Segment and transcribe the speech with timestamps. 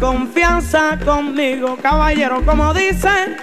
[0.00, 3.36] Confianza conmigo, caballero, como dice.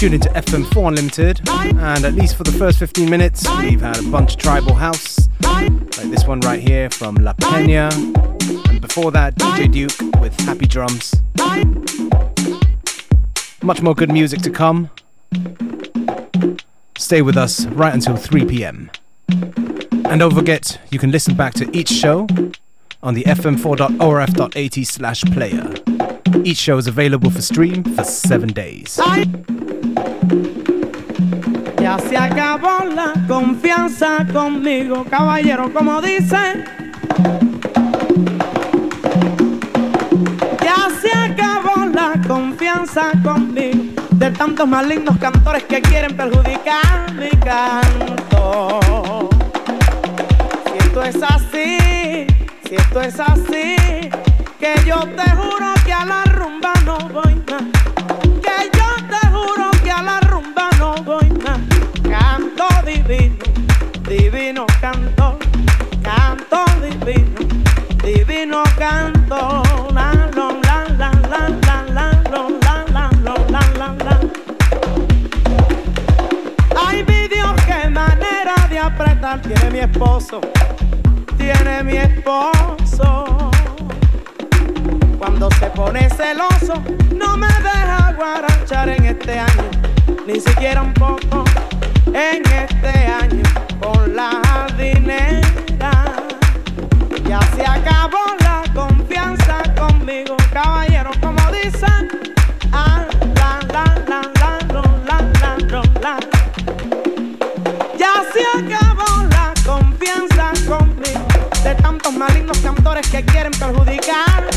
[0.00, 4.74] Unlimited, and at least for the first 15 minutes, we've had a bunch of tribal
[4.74, 5.72] house, like
[6.04, 11.16] this one right here from La Pena, and before that, DJ Duke with Happy Drums.
[13.60, 14.88] Much more good music to come.
[16.96, 18.92] Stay with us right until 3 pm.
[19.28, 22.28] And don't forget, you can listen back to each show
[23.02, 25.74] on the fm4.orf.at slash player.
[26.44, 29.00] Each show is available for stream for seven days.
[31.80, 36.64] Ya se acabó la confianza conmigo, caballero, como dice.
[40.62, 49.28] Ya se acabó la confianza conmigo, de tantos malignos cantores que quieren perjudicar mi canto.
[50.66, 52.26] Si esto es así,
[52.68, 53.76] si esto es así,
[54.60, 57.62] que yo te juro que a la rumba no voy más.
[58.42, 59.57] Que yo te juro
[62.58, 63.36] canto divino,
[64.02, 65.38] divino canto,
[66.02, 67.38] canto divino,
[68.02, 69.62] divino canto,
[69.92, 74.20] la la la la la la la la la la la la.
[76.84, 79.40] Ay mi Dios, qué manera de apretar.
[79.42, 80.40] Tiene mi esposo,
[81.36, 83.50] tiene mi esposo.
[85.18, 86.82] Cuando se pone celoso,
[87.14, 89.70] no me deja guarachar en este año,
[90.26, 91.44] ni siquiera un poco
[92.14, 93.42] en este año
[93.80, 96.04] con la jardinera.
[97.26, 102.08] Ya se acabó la confianza conmigo, caballero, como dicen.
[102.72, 104.58] Ah, la, la, la, la,
[105.06, 105.20] la,
[105.70, 106.18] la, la,
[107.98, 111.26] Ya se acabó la confianza conmigo
[111.62, 114.47] de tantos malignos cantores que quieren perjudicar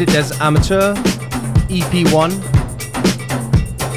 [0.00, 0.94] Edit as Amateur,
[1.68, 2.30] EP1.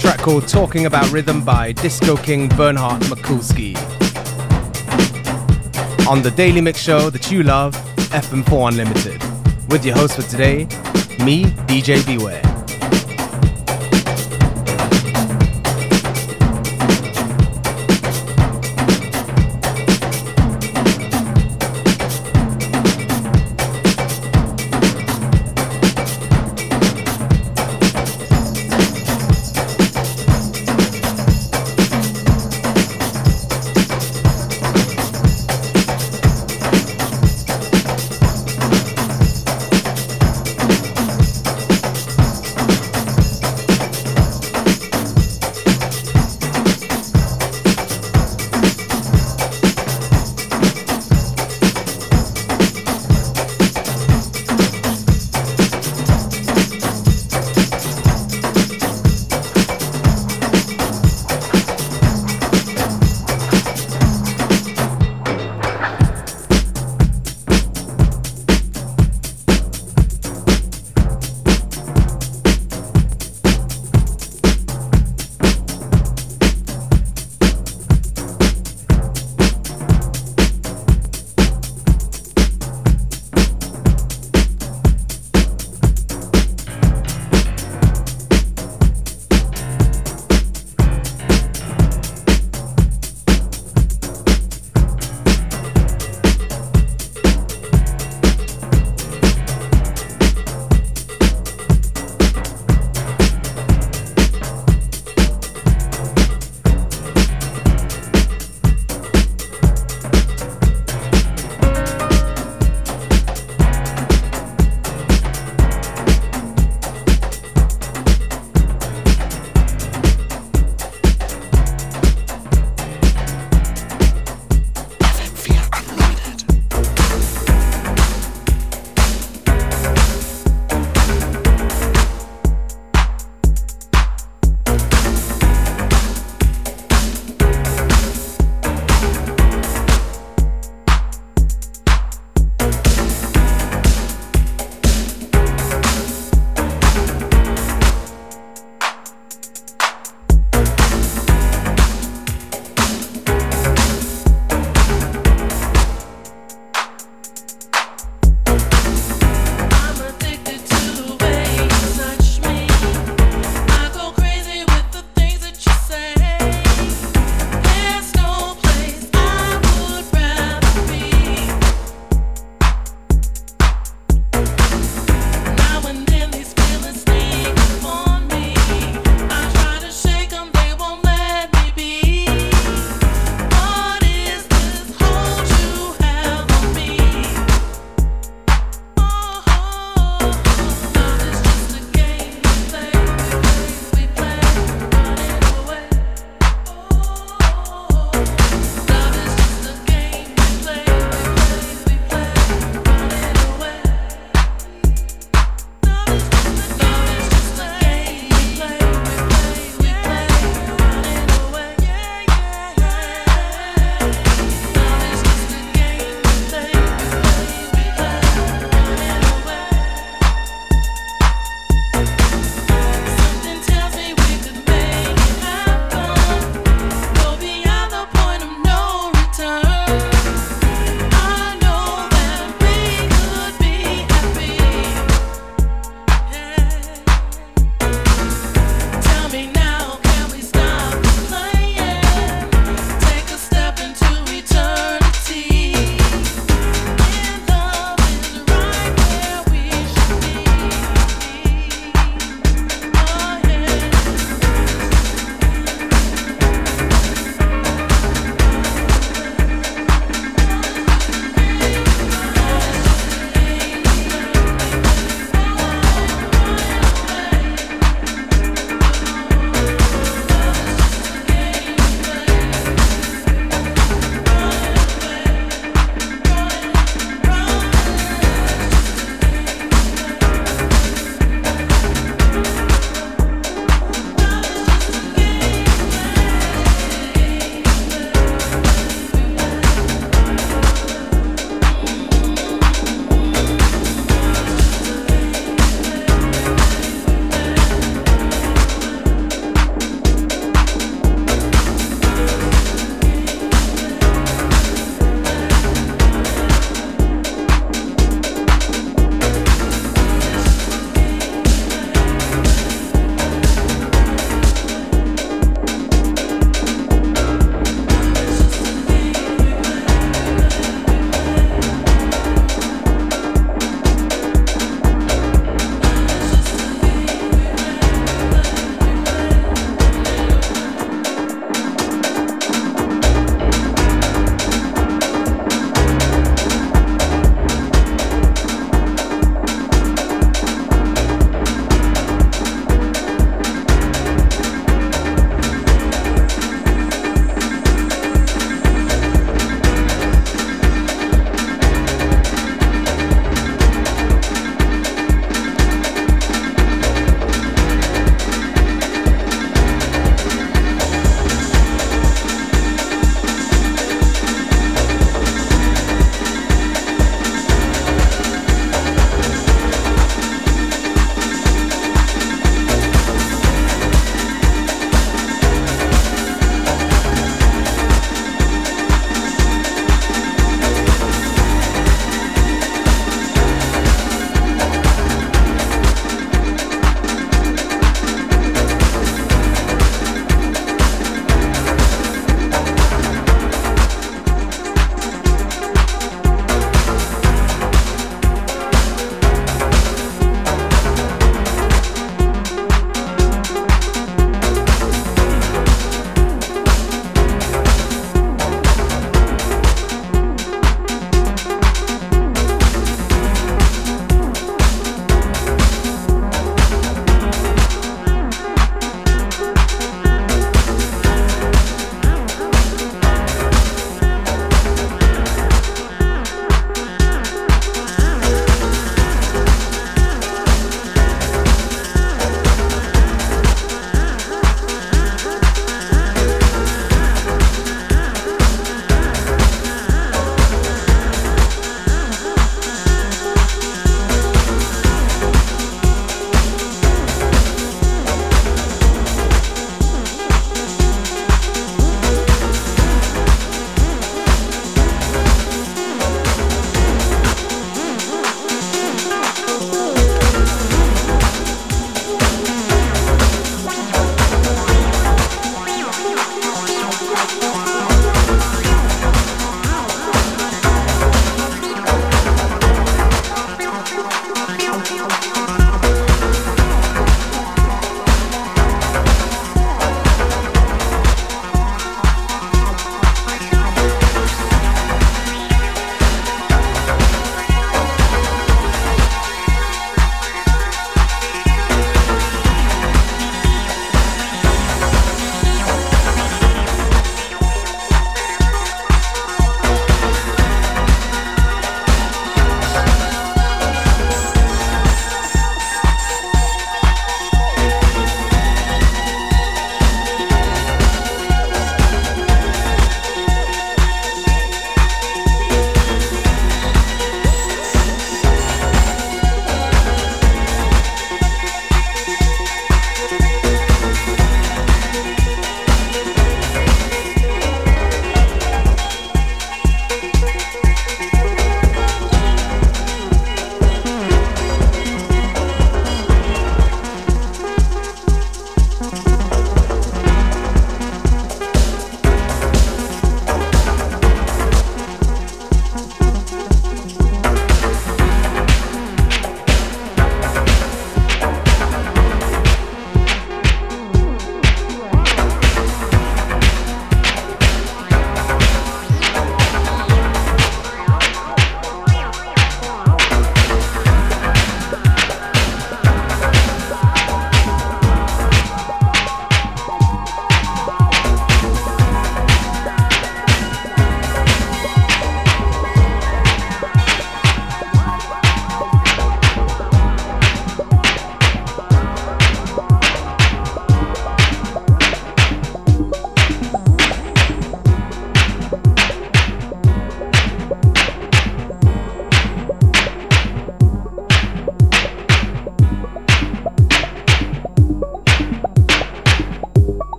[0.00, 3.76] Track called Talking About Rhythm by Disco King Bernhard Mikulski.
[6.08, 7.74] On the Daily Mix Show that you love,
[8.14, 9.22] FM4 Unlimited.
[9.68, 10.64] With your host for today,
[11.22, 12.49] me, DJ Beware.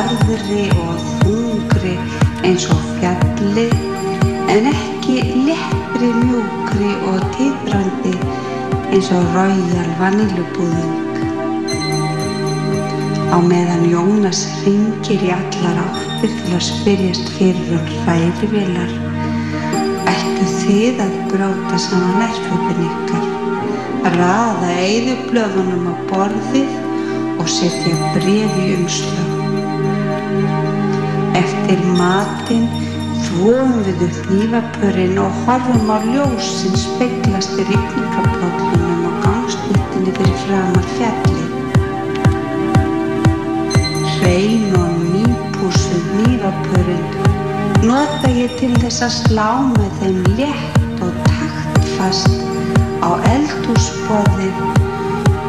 [0.00, 1.90] Harðri og þungri
[2.48, 3.66] eins og fjalli
[4.48, 8.12] en ekki leppri, mjúkri og tíðbrandi
[8.94, 11.18] eins og Royal vanilubúðing.
[13.28, 18.94] Á meðan Jónas ringir í allar áttir til að spyrjast fyrir um hrærivélar,
[20.14, 23.28] ættu þið að bróta saman nærföpun ykkar,
[24.16, 26.72] raða eyðublöðunum á borðið
[27.36, 29.29] og setja bref í umslag.
[31.70, 32.64] Eftir matinn
[33.22, 40.40] þvóum við upp nývapörinn og horfum á ljós sem speglast í rikningaplótlunum og gangstéttinni fyrir
[40.40, 41.52] framar fjallið.
[44.16, 47.06] Hrein og nýpúsuð nývapörinn
[47.86, 52.34] nota ég til þess að slá með þeim létt og taktfast
[52.98, 54.58] á eldhúsborðið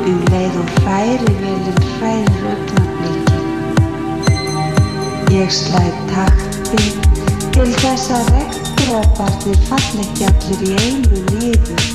[0.05, 2.90] um leið og hrærivelin hrærir augnablikin.
[5.31, 6.89] Ég slæði taktin
[7.55, 11.85] til þess að regndróparnir fall ekki allir í einu niður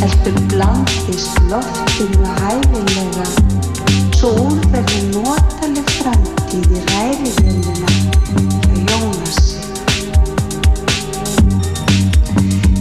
[0.00, 3.26] heldur blandist loftinu hæfilega
[4.16, 9.60] svo úr verður notaleg framtíð í rærivelina hjá Jónasi.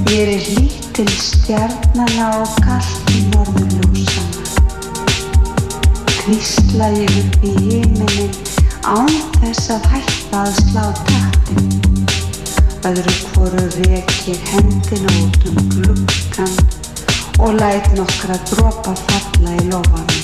[0.07, 4.43] Mér er lítil stjarnana og kallt í norðurljósana.
[6.19, 8.48] Hvísla ég upp í himinin
[8.89, 11.67] án þess að hætta að slá taktin.
[12.89, 14.13] Öðru hvoru ég
[14.49, 16.55] hendina út um gluggan
[17.39, 20.23] og læt nokkra dropa falla í lofanum.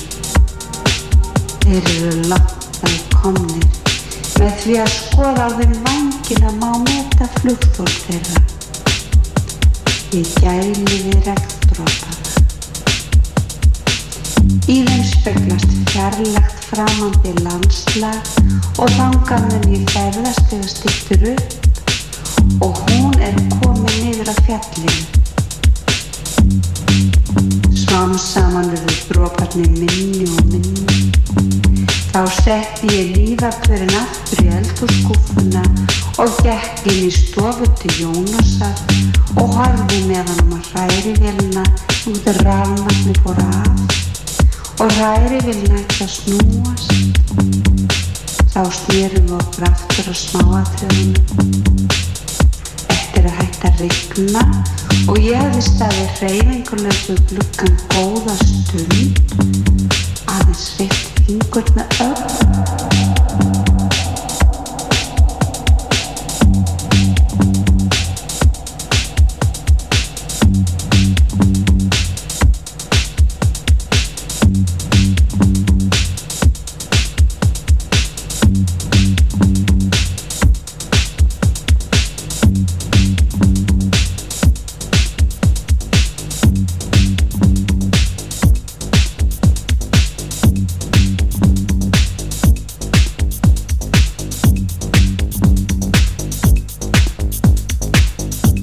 [1.62, 3.68] Þeir eru langt að komnir
[4.40, 8.44] með því að skoða á þeim vangina má meta flugþól þeirra.
[10.16, 12.14] Ég gæli við regndrópana.
[14.66, 18.20] Í þeim speglast fjarlagt framandi landslag
[18.82, 24.96] og þangað mun ég ferðast þegar stýttur upp og hún er komin niður af fjallinu.
[27.76, 31.12] Smám saman verður dróparnir minni og minni.
[32.12, 35.64] Þá setti ég lífapörin aftur í eld eldurskúfuna
[36.22, 38.76] og gekk inn í stofu til Jónasar
[39.36, 41.66] og harði meðan að hræri vilna
[42.08, 44.05] út af rafnagni fór af
[44.80, 46.90] og hræri vilna ekki að snúast.
[48.52, 51.88] Þá stýrum við okkur aftur á smáatröðunum.
[52.92, 54.44] Eftir að hætta að regna
[55.06, 59.14] og ég hefði staðið reyfingulegur glukkan góða stund
[60.36, 63.15] aðeins reitt fingur með öll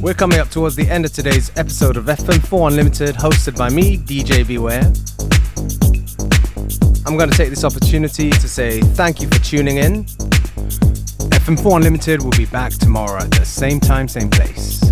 [0.03, 3.97] We're coming up towards the end of today's episode of FM4 Unlimited, hosted by me,
[3.97, 4.83] DJ Beware.
[7.05, 10.03] I'm going to take this opportunity to say thank you for tuning in.
[11.39, 14.82] FM4 Unlimited will be back tomorrow at the same time, same place.